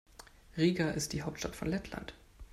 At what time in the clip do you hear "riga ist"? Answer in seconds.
0.57-1.13